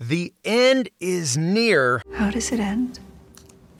[0.00, 2.02] The end is near.
[2.14, 3.00] How does it end?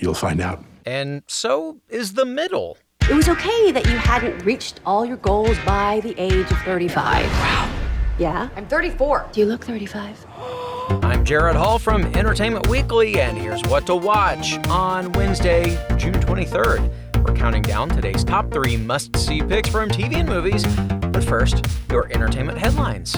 [0.00, 0.64] You'll find out.
[0.84, 2.76] And so is the middle.
[3.08, 7.24] It was okay that you hadn't reached all your goals by the age of 35.
[7.24, 7.72] Wow.
[8.18, 8.48] Yeah?
[8.56, 9.28] I'm 34.
[9.30, 10.26] Do you look 35?
[11.04, 15.66] I'm Jared Hall from Entertainment Weekly, and here's what to watch on Wednesday,
[15.98, 17.24] June 23rd.
[17.24, 20.64] We're counting down today's top three must see picks from TV and movies.
[21.12, 23.14] But first, your entertainment headlines.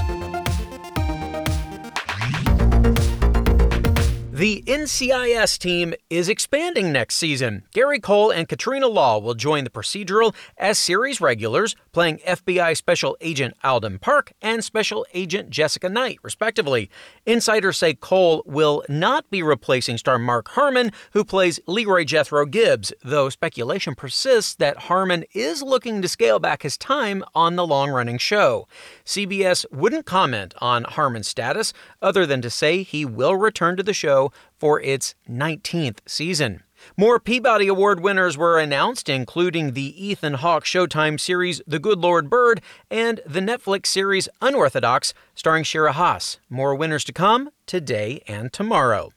[4.41, 7.65] The NCIS team is expanding next season.
[7.75, 13.19] Gary Cole and Katrina Law will join the procedural as series regulars, playing FBI Special
[13.21, 16.89] Agent Alden Park and Special Agent Jessica Knight, respectively.
[17.27, 22.95] Insiders say Cole will not be replacing star Mark Harmon, who plays Leroy Jethro Gibbs,
[23.05, 27.91] though speculation persists that Harmon is looking to scale back his time on the long
[27.91, 28.67] running show.
[29.05, 33.93] CBS wouldn't comment on Harmon's status, other than to say he will return to the
[33.93, 36.63] show for its 19th season.
[36.97, 42.31] More Peabody Award winners were announced, including the Ethan Hawke Showtime series The Good Lord
[42.31, 46.39] Bird and the Netflix series Unorthodox, starring Shira Haas.
[46.49, 49.13] More winners to come today and tomorrow.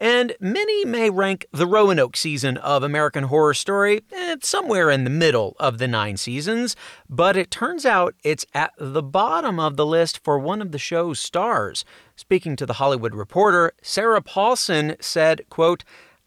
[0.00, 5.10] And many may rank the Roanoke season of American Horror Story eh, somewhere in the
[5.10, 6.76] middle of the nine seasons,
[7.08, 10.78] but it turns out it's at the bottom of the list for one of the
[10.78, 11.84] show's stars.
[12.16, 15.84] Speaking to the Hollywood Reporter, Sarah Paulson said, quote,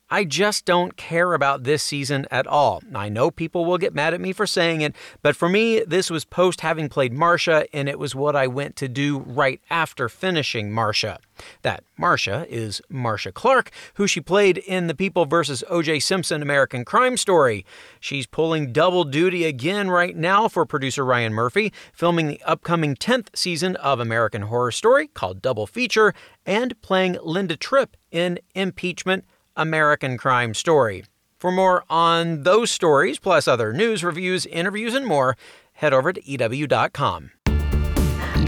[0.09, 2.81] I just don't care about this season at all.
[2.95, 6.09] I know people will get mad at me for saying it, but for me, this
[6.09, 10.07] was post having played Marcia, and it was what I went to do right after
[10.07, 11.19] finishing Marcia.
[11.61, 15.61] That Marcia is Marcia Clark, who she played in the People vs.
[15.69, 15.99] O.J.
[15.99, 17.65] Simpson American Crime Story.
[17.99, 23.35] She's pulling double duty again right now for producer Ryan Murphy, filming the upcoming 10th
[23.35, 26.13] season of American Horror Story called Double Feature,
[26.45, 29.25] and playing Linda Tripp in Impeachment
[29.57, 31.03] American Crime Story.
[31.37, 35.35] For more on those stories, plus other news, reviews, interviews, and more,
[35.73, 37.31] head over to EW.com.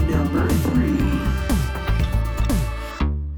[0.08, 0.90] Number three.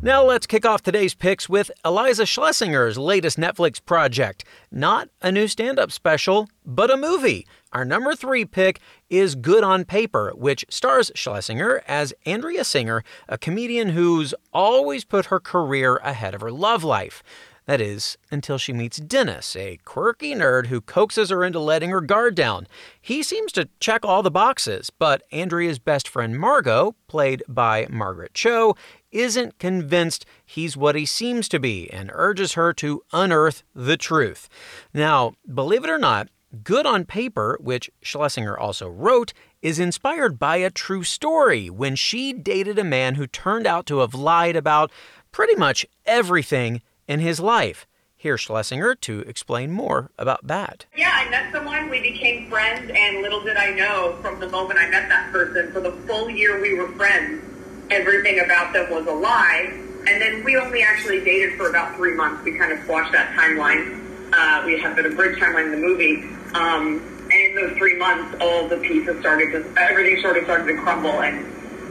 [0.04, 4.44] Now let's kick off today's picks with Iliza Shlesinger's latest Netflix project.
[4.70, 7.46] Not a new stand up special, but a movie.
[7.72, 8.80] Our number three pick
[9.10, 15.26] is Good on Paper, which stars Shlesinger as Andrea Singer, a comedian who's always put
[15.26, 17.22] her career ahead of her love life.
[17.66, 22.00] That is, until she meets Dennis, a quirky nerd who coaxes her into letting her
[22.00, 22.66] guard down.
[23.00, 28.34] He seems to check all the boxes, but Andrea's best friend Margot, played by Margaret
[28.34, 28.74] Cho,
[29.12, 34.48] isn't convinced he's what he seems to be and urges her to unearth the truth.
[34.92, 36.28] Now, believe it or not,
[36.64, 42.34] Good on Paper, which Shlesinger also wrote, is inspired by a true story when she
[42.34, 44.92] dated a man who turned out to have lied about
[45.30, 47.86] pretty much everything in his life.
[48.16, 50.86] Here's Shlesinger to explain more about that.
[50.96, 54.78] Yeah, I met someone, we became friends, and little did I know from the moment
[54.78, 57.42] I met that person, for the full year we were friends,
[57.90, 59.72] everything about them was a lie.
[60.06, 62.44] And then we only actually dated for about three months.
[62.44, 64.00] We kind of squashed that timeline.
[64.32, 66.22] Uh, we have the bridge timeline in the movie.
[66.54, 70.66] Um, and in those three months, all the pieces started to, everything sort of started
[70.66, 71.22] to crumble.
[71.22, 71.46] And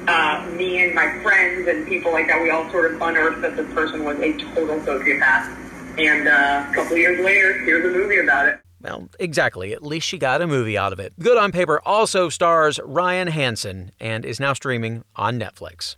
[0.08, 3.56] uh, me and my friends and people like that, we all sort of unearthed that
[3.56, 5.58] this person was a total sociopath.
[5.98, 8.60] And uh, a couple years later, here's a movie about it.
[8.82, 9.74] Well, exactly.
[9.74, 11.14] At least she got a movie out of it.
[11.20, 15.98] Good on Paper also stars Ryan Hansen and is now streaming on Netflix.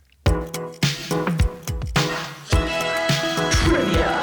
[3.64, 4.20] Trivia.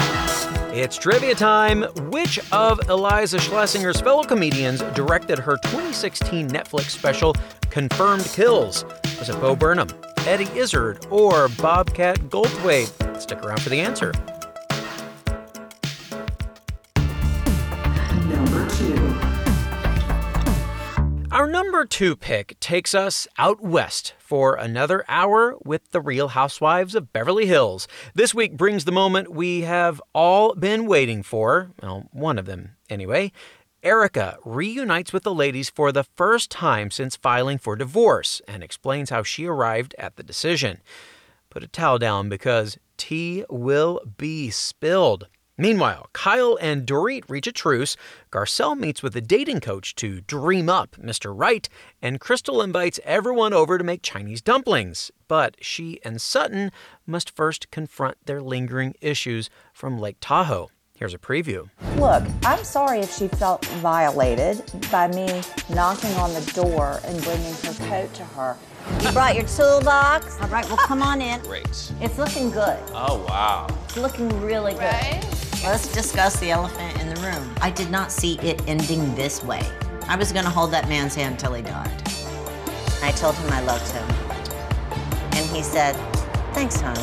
[0.74, 1.84] It's trivia time.
[2.12, 7.36] Which of Iliza Shlesinger's fellow comedians directed her 2016 Netflix special
[7.72, 8.86] Confirmed Kills?
[9.22, 9.88] Was it Bo Burnham,
[10.26, 13.22] Eddie Izzard, or Bobcat Goldthwait?
[13.22, 14.12] Stick around for the answer.
[18.28, 18.96] Number two.
[21.32, 26.96] Our number two pick takes us out west for another hour with the Real Housewives
[26.96, 27.88] of Beverly Hills.
[28.16, 31.70] This week brings the moment we have all been waiting for.
[31.80, 33.32] Well, one of them, anyway.
[33.84, 39.10] Erika reunites with the ladies for the first time since filing for divorce and explains
[39.10, 40.82] how she arrived at the decision.
[41.50, 45.28] Put a towel down because tea will be spilled.
[45.58, 47.98] Meanwhile, Kyle and Dorit reach a truce.
[48.32, 51.34] Garcelle meets with a dating coach to dream up Mr.
[51.36, 51.68] Right,
[52.04, 55.10] and Crystal invites everyone over to make Chinese dumplings.
[55.28, 56.72] But she and Sutton
[57.08, 60.70] must first confront their lingering issues from Lake Tahoe.
[61.02, 61.68] Here's a preview.
[61.98, 65.42] Look, I'm sorry if she felt violated by me
[65.74, 68.56] knocking on the door and bringing her coat to her.
[69.02, 70.40] You brought your toolbox.
[70.40, 71.42] All right, well, come on in.
[71.42, 71.92] Great.
[72.02, 72.78] It's looking good.
[72.94, 73.66] Oh, wow.
[73.86, 74.82] It's looking really good.
[74.84, 75.26] Right?
[75.64, 77.52] Let's discuss the elephant in the room.
[77.64, 79.68] I did not see it ending this way.
[80.08, 82.04] I was gonna hold that man's hand till he died.
[83.02, 84.08] I told him I loved him.
[85.32, 85.94] And he said,
[86.54, 86.96] Thanks, hon.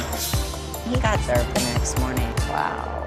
[0.88, 2.32] He got served the next morning.
[2.48, 2.97] Wow.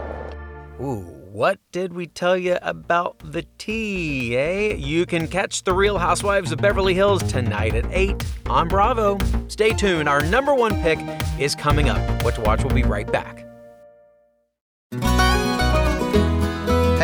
[0.81, 1.01] Ooh,
[1.31, 4.74] what did we tell you about the tea, eh?
[4.74, 9.19] You can catch The Real Housewives of Beverly Hills tonight at 8 on Bravo.
[9.48, 10.98] Stay tuned, our number one pick
[11.39, 12.24] is coming up.
[12.24, 13.50] What to watch, we'll be right back.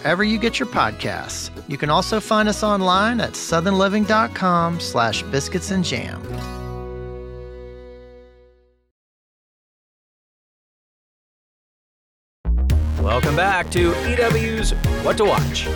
[0.00, 1.50] wherever you get your podcasts.
[1.68, 6.22] You can also find us online at southernliving.com slash biscuits and jam.
[13.02, 15.66] Welcome back to EW's What to Watch.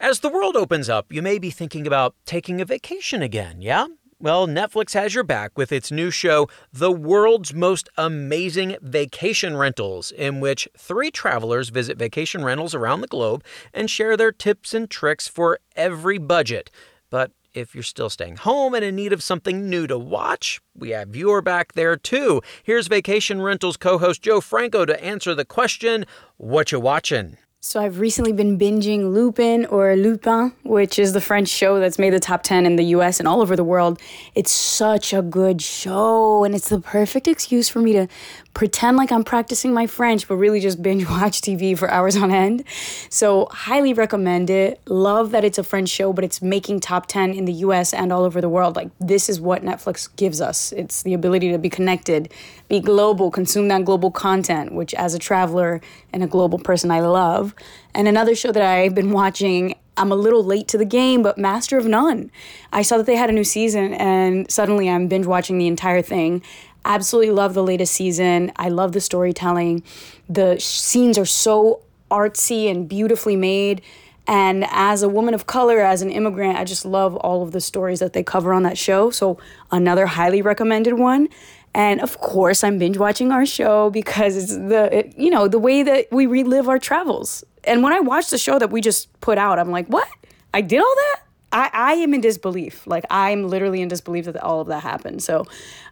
[0.00, 3.86] As the world opens up, you may be thinking about taking a vacation again, yeah?
[4.26, 10.10] Well, Netflix has your back with its new show, The World's Most Amazing Vacation Rentals,
[10.10, 14.90] in which three travelers visit vacation rentals around the globe and share their tips and
[14.90, 16.72] tricks for every budget.
[17.08, 20.90] But if you're still staying home and in need of something new to watch, we
[20.90, 22.42] have your back there too.
[22.64, 26.04] Here's Vacation Rentals co-host Jo Franco to answer the question,
[26.36, 27.36] what you watching?
[27.68, 32.12] So I've recently been binging Lupin or Lupin, which is the French show that's made
[32.12, 34.00] the top 10 in the US and all over the world.
[34.36, 38.06] It's such a good show and it's the perfect excuse for me to
[38.56, 42.30] pretend like I'm practicing my French, but really just binge watch TV for hours on
[42.30, 42.64] end.
[43.10, 44.80] So, highly recommend it.
[44.86, 48.10] Love that it's a French show, but it's making top 10 in the US and
[48.10, 48.74] all over the world.
[48.74, 52.32] Like, this is what Netflix gives us it's the ability to be connected,
[52.68, 55.82] be global, consume that global content, which as a traveler
[56.14, 57.54] and a global person, I love.
[57.94, 61.38] And another show that I've been watching I'm a little late to the game, but
[61.38, 62.30] Master of None.
[62.72, 66.02] I saw that they had a new season and suddenly I'm binge watching the entire
[66.02, 66.42] thing.
[66.86, 68.52] Absolutely love the latest season.
[68.56, 69.82] I love the storytelling.
[70.28, 73.82] The scenes are so artsy and beautifully made.
[74.28, 77.60] And as a woman of color, as an immigrant, I just love all of the
[77.60, 79.10] stories that they cover on that show.
[79.10, 79.38] So,
[79.72, 81.28] another highly recommended one.
[81.74, 85.58] And of course, I'm binge watching our show because it's the, it, you know, the
[85.58, 87.44] way that we relive our travels.
[87.64, 90.08] And when I watch the show that we just put out, I'm like, what?
[90.54, 91.25] I did all that?
[91.52, 92.86] I, I am in disbelief.
[92.86, 95.22] Like, I'm literally in disbelief that all of that happened.
[95.22, 95.46] So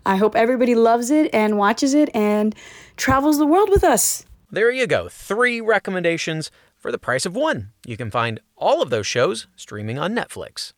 [0.05, 2.55] I hope everybody loves it and watches it and
[2.97, 4.27] travels the world with us.
[4.51, 5.09] There you go.
[5.09, 7.73] Three recommendations for the price of one.
[7.87, 10.73] You can find all of those shows streaming on Netflix.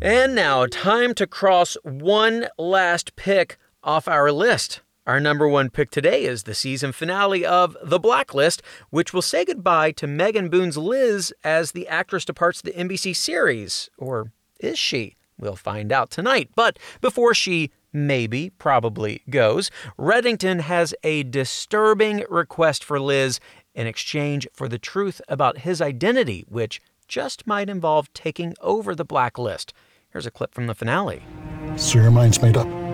[0.00, 4.80] And now, time to cross one last pick off our list.
[5.08, 8.60] Our number one pick today is the season finale of The Blacklist,
[8.90, 13.88] which will say goodbye to Megan Boone's Liz as the actress departs the NBC series.
[13.96, 15.16] Or is she?
[15.38, 16.50] We'll find out tonight.
[16.54, 23.40] But before she maybe, probably goes, Reddington has a disturbing request for Liz
[23.74, 29.06] in exchange for the truth about his identity, which just might involve taking over the
[29.06, 29.72] blacklist.
[30.10, 31.22] Here's a clip from the finale.
[31.76, 32.87] So your mind's made up.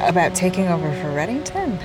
[0.00, 1.78] About taking over for Reddington?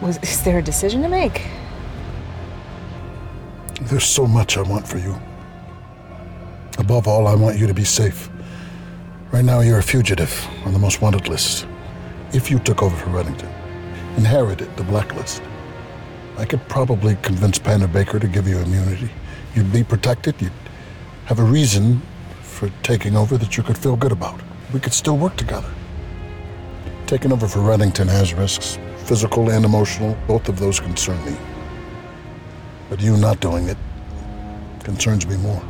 [0.00, 1.42] Was is there a decision to make?
[3.82, 5.18] There's so much I want for you.
[6.78, 8.30] Above all, I want you to be safe.
[9.32, 11.66] Right now, you're a fugitive on the most wanted list.
[12.32, 13.52] If you took over for Reddington,
[14.16, 15.42] inherited the blacklist,
[16.38, 19.10] I could probably convince Panabaker to give you immunity.
[19.54, 20.40] You'd be protected.
[20.40, 20.52] You'd
[21.26, 22.00] have a reason
[22.42, 24.40] for taking over that you could feel good about.
[24.72, 25.70] We could still work together.
[27.14, 30.18] Taking over for Reddington has risks, physical and emotional.
[30.26, 31.36] Both of those concern me.
[32.90, 33.76] But you not doing it
[34.82, 35.62] concerns me more.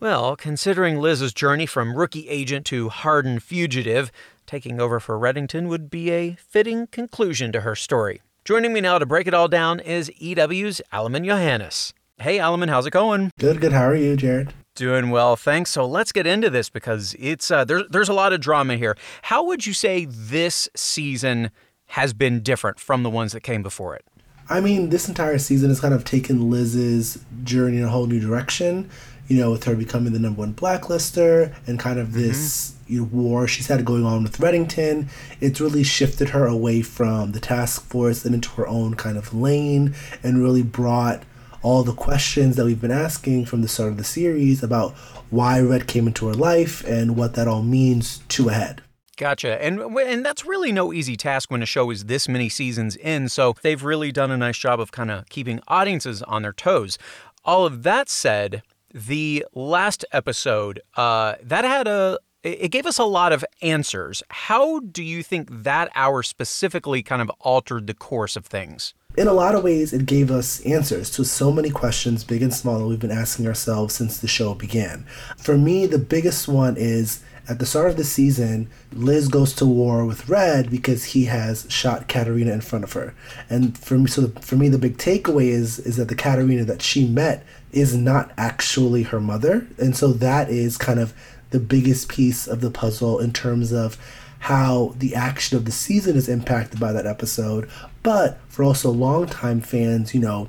[0.00, 4.10] Well, considering Liz's journey from rookie agent to hardened fugitive,
[4.44, 8.20] taking over for Reddington would be a fitting conclusion to her story.
[8.44, 11.92] Joining me now to break it all down is EW's Alamin Yohannes.
[12.18, 13.30] Hey, Alamin, how's it going?
[13.38, 13.72] Good, good.
[13.72, 14.52] How are you, Jared?
[14.74, 15.70] Doing well, thanks.
[15.70, 18.96] So let's get into this because it's uh, there's there's a lot of drama here.
[19.22, 21.50] How would you say this season
[21.88, 24.04] has been different from the ones that came before it?
[24.48, 28.18] I mean, this entire season has kind of taken Liz's journey in a whole new
[28.18, 28.88] direction.
[29.28, 33.08] You know, with her becoming the number one blacklister and kind of this you know,
[33.12, 35.08] war she's had going on with Reddington.
[35.40, 39.32] It's really shifted her away from the task force and into her own kind of
[39.34, 41.22] lane and really brought
[41.62, 44.92] all the questions that we've been asking from the start of the series about
[45.30, 48.82] why Red came into her life and what that all means to ahead.
[49.16, 49.62] Gotcha.
[49.62, 53.28] And and that's really no easy task when a show is this many seasons in.
[53.28, 56.98] So they've really done a nice job of kind of keeping audiences on their toes.
[57.44, 63.04] All of that said, the last episode uh, that had a it gave us a
[63.04, 64.22] lot of answers.
[64.28, 68.94] How do you think that hour specifically kind of altered the course of things?
[69.14, 72.52] In a lot of ways, it gave us answers to so many questions, big and
[72.52, 75.04] small, that we've been asking ourselves since the show began.
[75.36, 79.66] For me, the biggest one is at the start of the season, Liz goes to
[79.66, 83.14] war with Red because he has shot Katerina in front of her.
[83.50, 86.82] And for me, so for me, the big takeaway is is that the Katerina that
[86.82, 91.12] she met is not actually her mother, and so that is kind of
[91.50, 93.98] the biggest piece of the puzzle in terms of
[94.38, 97.68] how the action of the season is impacted by that episode.
[98.02, 100.48] But for also longtime fans, you know,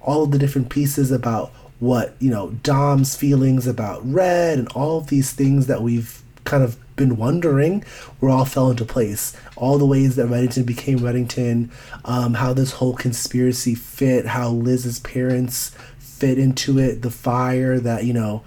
[0.00, 1.50] all of the different pieces about
[1.80, 6.64] what, you know, Dom's feelings about Red and all of these things that we've kind
[6.64, 7.84] of been wondering
[8.20, 9.36] were all fell into place.
[9.56, 11.70] All the ways that Reddington became Reddington,
[12.04, 18.04] um, how this whole conspiracy fit, how Liz's parents fit into it, the fire that,
[18.04, 18.42] you know,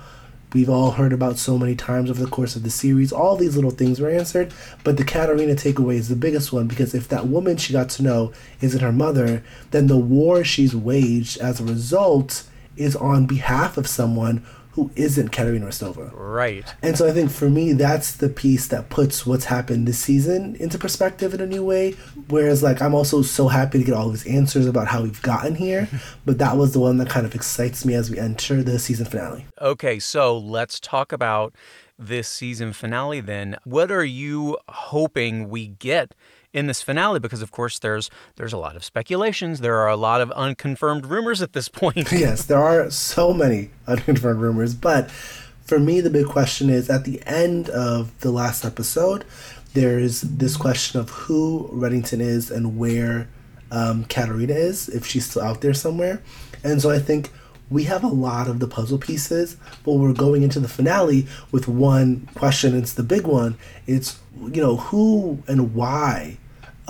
[0.53, 3.11] we've all heard about so many times over the course of the series.
[3.11, 4.53] All these little things were answered,
[4.83, 8.03] but the Katerina takeaway is the biggest one because if that woman she got to
[8.03, 12.43] know isn't her mother, then the war she's waged as a result
[12.77, 16.11] is on behalf of someone who isn't Katerina Rostova.
[16.13, 16.65] Right.
[16.81, 20.55] And so I think for me, that's the piece that puts what's happened this season
[20.55, 21.91] into perspective in a new way.
[22.29, 25.55] Whereas, like, I'm also so happy to get all these answers about how we've gotten
[25.55, 25.87] here,
[26.25, 29.05] but that was the one that kind of excites me as we enter the season
[29.05, 29.45] finale.
[29.59, 31.53] Okay, so let's talk about
[31.99, 33.57] this season finale then.
[33.63, 36.15] What are you hoping we get?
[36.53, 39.95] In this finale because of course there's there's a lot of speculations there are a
[39.95, 45.09] lot of unconfirmed rumors at this point yes there are so many unconfirmed rumors but
[45.63, 49.23] for me the big question is at the end of the last episode
[49.73, 53.27] there's this question of who reddington is and where
[53.71, 56.21] um, katerina is if she's still out there somewhere
[56.63, 57.31] and so i think
[57.69, 59.55] we have a lot of the puzzle pieces,
[59.85, 62.77] but we're going into the finale with one question.
[62.77, 63.57] It's the big one.
[63.87, 66.37] It's, you know, who and why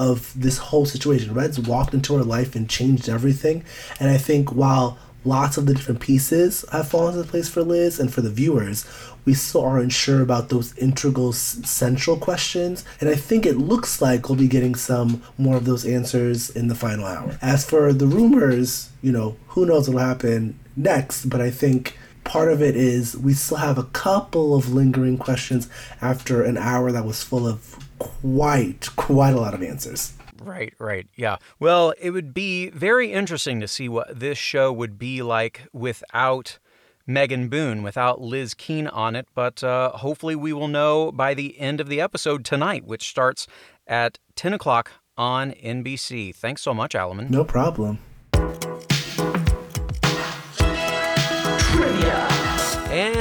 [0.01, 1.35] of this whole situation.
[1.35, 3.63] Red's walked into her life and changed everything.
[3.99, 7.99] And I think while lots of the different pieces have fallen into place for Liz
[7.99, 8.83] and for the viewers,
[9.25, 12.83] we still aren't sure about those integral central questions.
[12.99, 16.67] And I think it looks like we'll be getting some more of those answers in
[16.67, 17.37] the final hour.
[17.39, 22.51] As for the rumors, you know, who knows what'll happen next, but I think part
[22.51, 25.69] of it is we still have a couple of lingering questions
[26.01, 30.13] after an hour that was full of quite, quite a lot of answers.
[30.43, 31.07] Right, right.
[31.15, 31.37] Yeah.
[31.59, 36.57] Well, it would be very interesting to see what this show would be like without
[37.05, 39.27] Megan Boone, without Liz Keen on it.
[39.35, 43.47] But uh, hopefully, we will know by the end of the episode tonight, which starts
[43.85, 46.33] at 10 o'clock on NBC.
[46.33, 47.29] Thanks so much, Alamin.
[47.29, 47.99] No problem.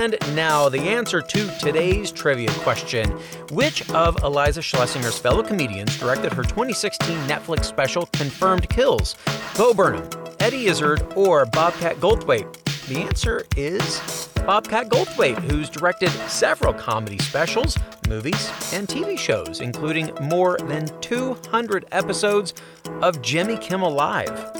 [0.00, 3.10] And now the answer to today's trivia question
[3.50, 9.14] Which of Iliza Shlesinger's fellow comedians directed her 2016 Netflix special Confirmed Kills?
[9.58, 10.08] Bo Burnham,
[10.40, 12.50] Eddie Izzard, or Bobcat Goldthwait?
[12.86, 17.76] The answer is Bobcat Goldthwait, who's directed several comedy specials,
[18.08, 22.54] movies, and TV shows, including more than 200 episodes
[23.02, 24.59] of Jimmy Kimmel Live.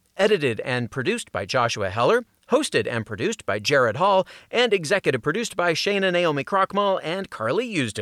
[0.17, 5.55] edited and produced by Joshua Heller, hosted and produced by Jared Hall, and executive produced
[5.55, 7.99] by Shana Naomi Krochmal and Carly Usden.